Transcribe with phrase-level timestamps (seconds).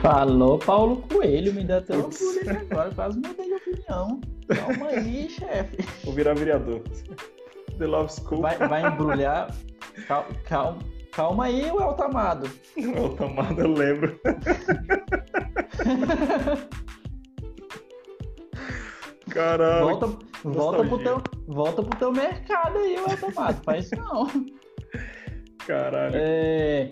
[0.00, 4.18] Falou Paulo Coelho, me deu até orgulho agora, quase mudei de opinião.
[4.48, 5.76] Calma aí, chefe.
[6.04, 6.80] Vou virar vereador.
[7.78, 8.40] The Love School.
[8.40, 9.54] Vai, vai embrulhar.
[10.08, 10.78] Calma, calma,
[11.12, 12.50] calma aí, o Eltamado.
[12.76, 14.18] O Eltamado eu lembro.
[19.28, 19.84] Caralho.
[19.84, 20.06] Volta,
[20.44, 23.62] volta, pro teu, volta pro teu mercado aí, o Eltamado.
[23.64, 24.26] Faz isso não.
[25.66, 26.14] Caralho.
[26.16, 26.88] É,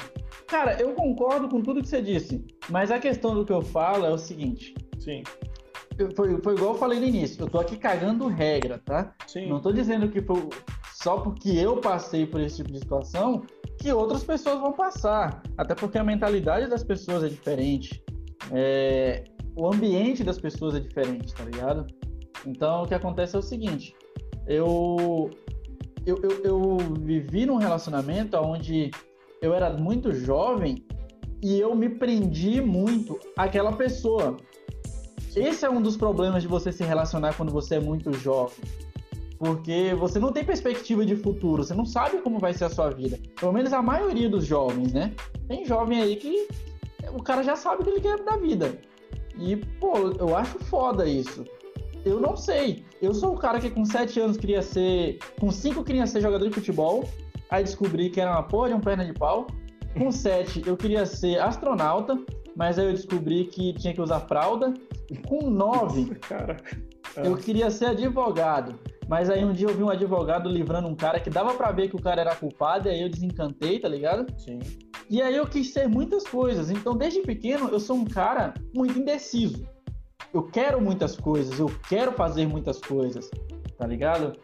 [0.48, 4.04] cara, eu concordo com tudo que você disse, mas a questão do que eu falo
[4.04, 4.74] é o seguinte.
[4.98, 5.22] Sim.
[6.16, 9.14] Foi, foi igual eu falei no início, eu tô aqui cagando regra, tá?
[9.26, 9.48] Sim.
[9.48, 10.48] Não tô dizendo que foi
[10.94, 13.42] só porque eu passei por esse tipo de situação
[13.78, 15.42] que outras pessoas vão passar.
[15.56, 18.02] Até porque a mentalidade das pessoas é diferente.
[18.52, 21.86] É, o ambiente das pessoas é diferente, tá ligado?
[22.46, 23.94] Então o que acontece é o seguinte:
[24.46, 25.30] eu,
[26.06, 28.90] eu, eu, eu vivi num relacionamento onde
[29.40, 30.84] eu era muito jovem
[31.42, 34.36] e eu me prendi muito àquela pessoa.
[35.36, 38.56] Esse é um dos problemas de você se relacionar quando você é muito jovem.
[39.38, 42.90] Porque você não tem perspectiva de futuro, você não sabe como vai ser a sua
[42.90, 43.20] vida.
[43.38, 45.14] Pelo menos a maioria dos jovens, né?
[45.46, 46.48] Tem jovem aí que
[47.14, 48.76] o cara já sabe o que ele quer da vida.
[49.38, 51.44] E, pô, eu acho foda isso.
[52.04, 52.84] Eu não sei.
[53.00, 55.18] Eu sou o cara que com 7 anos queria ser.
[55.38, 57.08] Com 5 queria ser jogador de futebol.
[57.50, 59.46] Aí descobri que era uma porra de um perna de pau.
[59.96, 62.18] Com 7 eu queria ser astronauta.
[62.56, 64.74] Mas aí eu descobri que tinha que usar fralda.
[65.28, 66.10] Com 9
[67.16, 68.78] eu queria ser advogado.
[69.08, 71.88] Mas aí um dia eu vi um advogado livrando um cara que dava para ver
[71.88, 74.26] que o cara era culpado, e aí eu desencantei, tá ligado?
[74.38, 74.58] Sim.
[75.08, 76.70] E aí eu quis ser muitas coisas.
[76.70, 79.66] Então, desde pequeno, eu sou um cara muito indeciso.
[80.34, 83.30] Eu quero muitas coisas, eu quero fazer muitas coisas,
[83.78, 84.34] tá ligado?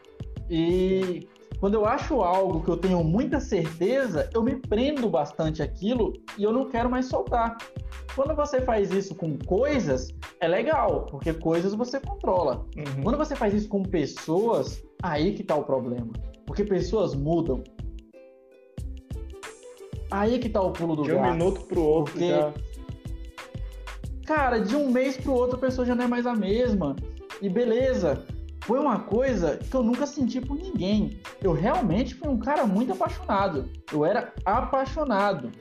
[0.49, 1.29] E
[1.65, 6.45] quando eu acho algo que eu tenho muita certeza, eu me prendo bastante aquilo e
[6.45, 7.57] eu não quero mais soltar.
[8.15, 10.09] Quando você faz isso com coisas,
[10.41, 12.67] é legal, porque coisas você controla.
[12.77, 13.03] Uhum.
[13.03, 16.13] Quando você faz isso com pessoas, aí que tá o problema.
[16.45, 17.65] Porque pessoas mudam.
[20.11, 21.33] Aí que tá o pulo do De um gato.
[21.33, 22.53] minuto pro outro Porque- já.
[24.27, 26.95] Cara, de um mês pro outro a pessoa já não é mais a mesma.
[27.41, 28.23] E beleza,
[28.67, 31.21] foi uma coisa que eu nunca senti por ninguém.
[31.43, 33.69] Eu realmente fui um cara muito apaixonado.
[33.93, 35.53] Eu era apaixonado.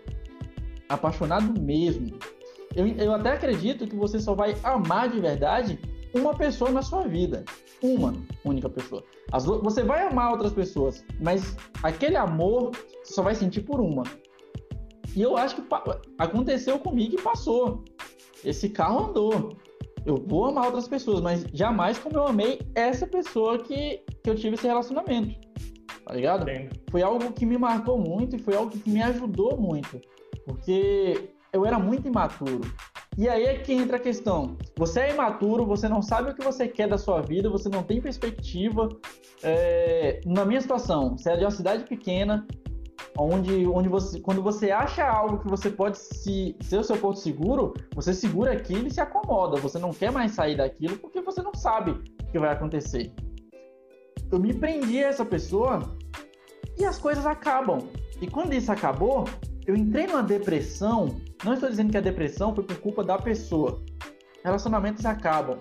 [0.88, 2.18] Apaixonado mesmo.
[2.74, 5.78] Eu, eu até acredito que você só vai amar de verdade
[6.14, 7.44] uma pessoa na sua vida.
[7.82, 8.14] Uma
[8.46, 9.04] única pessoa.
[9.34, 12.72] As você vai amar outras pessoas, mas aquele amor
[13.04, 14.04] você só vai sentir por uma.
[15.14, 15.64] E eu acho que
[16.18, 17.84] aconteceu comigo e passou.
[18.46, 19.58] Esse carro andou.
[20.06, 24.36] Eu vou amar outras pessoas, mas jamais como eu amei essa pessoa que, que eu
[24.36, 25.40] tive esse relacionamento.
[26.06, 26.50] Tá ligado?
[26.50, 26.76] Entendo.
[26.92, 30.02] Foi algo que me marcou muito e foi algo que me ajudou muito.
[30.46, 32.62] Porque eu era muito imaturo.
[33.18, 34.58] E aí é que entra a questão.
[34.76, 37.84] Você é imaturo, você não sabe o que você quer da sua vida, você não
[37.84, 38.90] tem perspectiva.
[39.44, 42.46] É, Na minha situação, você é de uma cidade pequena,
[43.18, 47.20] onde, onde você, quando você acha algo que você pode se, ser o seu ponto
[47.20, 49.58] seguro, você segura aquilo e se acomoda.
[49.58, 53.12] Você não quer mais sair daquilo porque você não sabe o que vai acontecer.
[54.32, 55.80] Eu me prendi a essa pessoa
[56.78, 57.80] e as coisas acabam.
[58.20, 59.26] E quando isso acabou,
[59.66, 61.22] eu entrei numa depressão.
[61.44, 63.84] Não estou dizendo que a depressão foi por culpa da pessoa.
[64.44, 65.60] Relacionamentos acabam.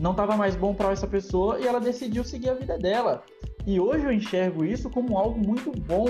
[0.00, 3.22] Não estava mais bom para essa pessoa e ela decidiu seguir a vida dela.
[3.66, 6.06] E hoje eu enxergo isso como algo muito bom,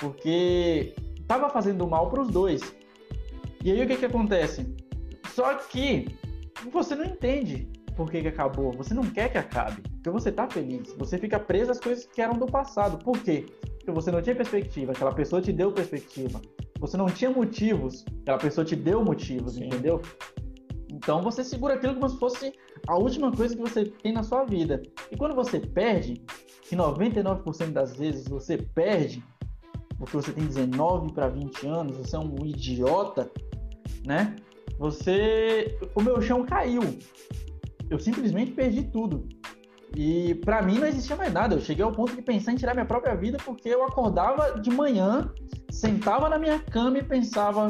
[0.00, 2.60] porque estava fazendo mal para os dois.
[3.62, 4.74] E aí o que que acontece?
[5.34, 6.06] Só que
[6.72, 8.72] você não entende por que, que acabou.
[8.72, 10.94] Você não quer que acabe, porque você tá feliz.
[10.96, 12.98] Você fica preso às coisas que eram do passado.
[13.04, 13.46] Por quê?
[13.60, 16.40] Porque você não tinha perspectiva, aquela pessoa te deu perspectiva.
[16.78, 19.66] Você não tinha motivos, aquela pessoa te deu motivos, Sim.
[19.66, 20.00] entendeu?
[20.90, 22.52] Então você segura aquilo como se fosse
[22.86, 24.82] a última coisa que você tem na sua vida.
[25.10, 26.22] E quando você perde,
[26.62, 29.22] que 99% das vezes você perde,
[30.00, 33.30] porque você tem 19 para 20 anos, você é um idiota,
[34.06, 34.34] né?
[34.78, 35.78] Você.
[35.94, 36.80] O meu chão caiu.
[37.90, 39.28] Eu simplesmente perdi tudo.
[39.94, 41.54] E pra mim não existia mais nada.
[41.54, 44.70] Eu cheguei ao ponto de pensar em tirar minha própria vida porque eu acordava de
[44.70, 45.30] manhã,
[45.70, 47.68] sentava na minha cama e pensava: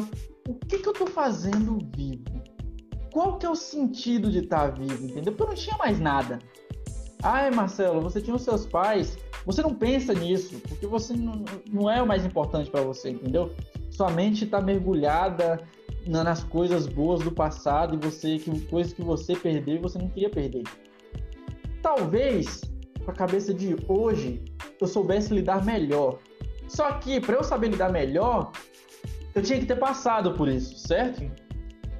[0.48, 2.40] o que, que eu tô fazendo vivo?
[3.12, 5.04] Qual que é o sentido de estar vivo?
[5.04, 5.32] Entendeu?
[5.32, 6.38] Porque eu não tinha mais nada.
[7.24, 9.18] Ai, Marcelo, você tinha os seus pais.
[9.46, 13.54] Você não pensa nisso, porque você não, não é o mais importante para você, entendeu?
[13.90, 15.60] Sua mente está mergulhada
[16.06, 19.98] na- nas coisas boas do passado e você que coisas que você perdeu e você
[19.98, 20.64] não queria perder.
[21.82, 22.60] Talvez
[23.04, 24.42] com a cabeça de hoje
[24.80, 26.18] eu soubesse lidar melhor.
[26.68, 28.52] Só que para eu saber lidar melhor,
[29.34, 31.30] eu tinha que ter passado por isso, certo?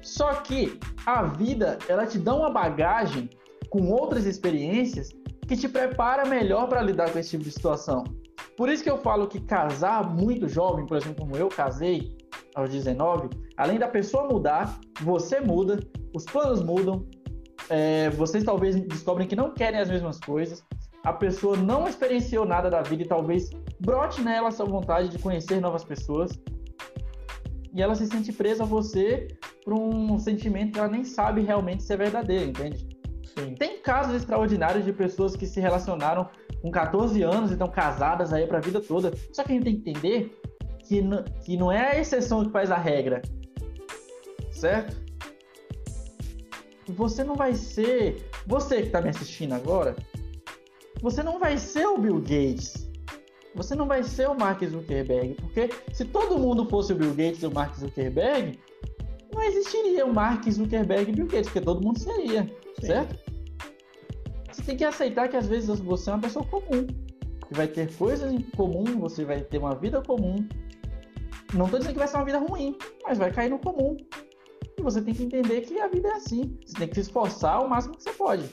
[0.03, 3.29] Só que a vida, ela te dá uma bagagem
[3.69, 5.11] com outras experiências
[5.51, 8.05] que te prepara melhor para lidar com esse tipo de situação.
[8.57, 12.17] Por isso que eu falo que casar muito jovem, por exemplo, como eu casei
[12.55, 15.81] aos 19, além da pessoa mudar, você muda,
[16.15, 17.05] os planos mudam,
[17.69, 20.65] é, vocês talvez descobrem que não querem as mesmas coisas,
[21.03, 23.51] a pessoa não experienciou nada da vida e talvez
[23.81, 26.31] brote nela essa vontade de conhecer novas pessoas
[27.75, 29.27] e ela se sente presa a você
[29.65, 33.00] por um sentimento que ela nem sabe realmente se é verdadeiro, entende?
[33.39, 33.55] Sim.
[33.55, 36.29] Tem casos extraordinários de pessoas que se relacionaram
[36.61, 39.13] com 14 anos e estão casadas aí para a vida toda.
[39.33, 40.41] Só que a gente tem que entender
[40.81, 41.03] que,
[41.45, 43.23] que não é a exceção que faz a regra,
[44.51, 44.97] certo?
[46.89, 48.29] Você não vai ser.
[48.47, 49.95] Você que está me assistindo agora,
[51.01, 52.91] você não vai ser o Bill Gates.
[53.55, 57.43] Você não vai ser o Mark Zuckerberg, porque se todo mundo fosse o Bill Gates
[57.43, 58.59] e o Mark Zuckerberg,
[59.33, 62.45] não existiria o Mark Zuckerberg e Bill Gates, porque todo mundo seria,
[62.81, 62.87] Sim.
[62.87, 63.31] certo?
[64.53, 67.93] Você tem que aceitar que às vezes você é uma pessoa comum, que vai ter
[67.95, 70.37] coisas em comum, você vai ter uma vida comum.
[71.55, 73.97] Não estou dizendo que vai ser uma vida ruim, mas vai cair no comum.
[74.79, 76.57] E você tem que entender que a vida é assim.
[76.65, 78.45] Você tem que se esforçar o máximo que você pode.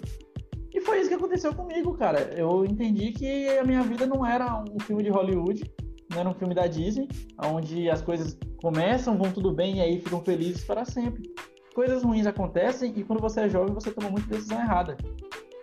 [0.73, 2.33] E foi isso que aconteceu comigo, cara.
[2.35, 5.63] Eu entendi que a minha vida não era um filme de Hollywood,
[6.11, 7.07] não era um filme da Disney,
[7.43, 11.31] onde as coisas começam, vão tudo bem e aí ficam felizes para sempre.
[11.73, 14.97] Coisas ruins acontecem e quando você é jovem você toma muita decisão errada.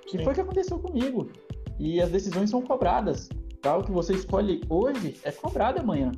[0.09, 0.19] Sim.
[0.19, 1.29] E foi o que aconteceu comigo.
[1.79, 3.29] E as decisões são cobradas.
[3.61, 3.77] Tá?
[3.77, 6.13] O que você escolhe hoje é cobrado amanhã.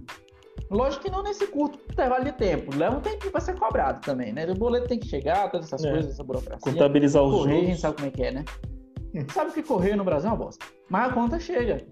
[0.70, 2.76] Lógico que não nesse curto intervalo de tempo.
[2.76, 4.50] Leva um tempinho para ser cobrado também, né?
[4.50, 5.92] O boleto tem que chegar, todas essas é.
[5.92, 6.72] coisas, essa burocracia.
[6.72, 7.64] Contabilizar os Correr, juros.
[7.64, 8.44] a gente sabe como é que é, né?
[9.32, 10.66] sabe que correr no Brasil é uma bosta.
[10.90, 11.86] Mas a conta chega.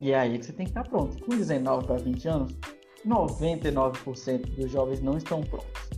[0.00, 1.22] E é aí que você tem que estar pronto.
[1.24, 2.58] Com 19 para 20 anos,
[3.06, 5.90] 99% dos jovens não estão prontos.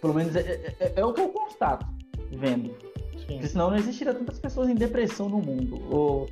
[0.00, 1.86] Pelo menos é, é, é, é o que eu constato
[2.32, 2.74] vendo.
[3.18, 3.26] Sim.
[3.26, 5.80] Porque senão não existiria tantas pessoas em depressão no mundo.
[5.94, 6.28] Ou,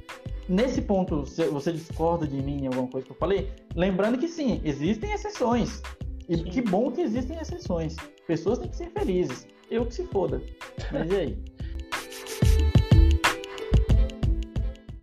[0.49, 3.53] nesse ponto, você discorda de mim em alguma coisa que eu falei?
[3.75, 5.83] Lembrando que sim, existem exceções.
[6.29, 6.45] E sim.
[6.45, 7.97] que bom que existem exceções.
[8.27, 9.47] Pessoas têm que ser felizes.
[9.71, 10.41] Eu que se foda.
[10.93, 11.39] Mas e aí?